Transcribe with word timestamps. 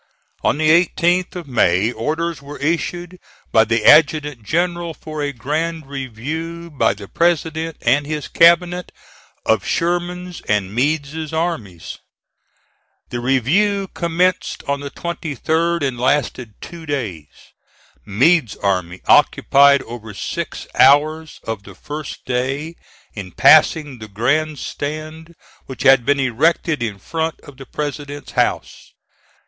On 0.43 0.57
the 0.57 0.69
18th 0.69 1.35
of 1.35 1.47
May 1.47 1.91
orders 1.91 2.41
were 2.41 2.57
issued 2.57 3.19
by 3.51 3.65
the 3.65 3.85
adjutant 3.85 4.41
general 4.43 4.95
for 4.95 5.21
a 5.21 5.31
grand 5.31 5.85
review 5.85 6.71
by 6.71 6.95
the 6.95 7.07
President 7.07 7.77
and 7.83 8.07
his 8.07 8.27
cabinet 8.27 8.91
of 9.45 9.63
Sherman's 9.63 10.41
and 10.49 10.73
Meade's 10.73 11.31
armies. 11.31 11.99
The 13.09 13.19
review 13.19 13.89
commenced 13.93 14.63
on 14.67 14.79
the 14.79 14.89
23d 14.89 15.83
and 15.87 15.99
lasted 15.99 16.55
two 16.61 16.87
days. 16.87 17.27
Meade's 18.03 18.55
army 18.55 19.01
occupied 19.05 19.83
over 19.83 20.15
six 20.15 20.65
hours 20.73 21.39
of 21.43 21.61
the 21.61 21.75
first 21.75 22.25
day 22.25 22.75
in 23.13 23.33
passing 23.33 23.99
the 23.99 24.07
grand 24.07 24.57
stand 24.57 25.35
which 25.67 25.83
had 25.83 26.07
been 26.07 26.19
erected 26.19 26.81
in 26.81 26.97
front 26.97 27.39
of 27.41 27.57
the 27.57 27.67
President's 27.67 28.31
house. 28.31 28.93